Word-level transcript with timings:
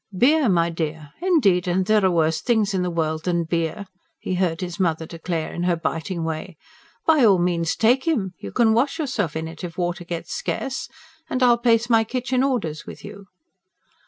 "Beer, 0.17 0.49
my 0.49 0.71
dear, 0.71 1.13
indeed 1.21 1.67
and 1.67 1.85
there 1.85 2.03
are 2.03 2.09
worse 2.09 2.41
things 2.41 2.73
in 2.73 2.81
the 2.81 2.89
world 2.89 3.25
than 3.25 3.43
beer!" 3.43 3.85
he 4.19 4.33
heard 4.33 4.61
his 4.61 4.79
mother 4.79 5.05
declare 5.05 5.53
in 5.53 5.61
her 5.61 5.75
biting 5.75 6.23
way. 6.23 6.57
"By 7.05 7.23
all 7.23 7.37
means 7.37 7.75
take 7.75 8.07
him! 8.07 8.33
You 8.39 8.51
can 8.51 8.73
wash 8.73 8.97
yourself 8.97 9.35
in 9.35 9.47
it 9.47 9.63
if 9.63 9.77
water 9.77 10.03
gets 10.03 10.33
scarce, 10.33 10.89
and 11.29 11.43
I'll 11.43 11.59
place 11.59 11.87
my 11.87 12.03
kitchen 12.03 12.41
orders 12.41 12.83
with 12.87 13.05
you." 13.05 13.27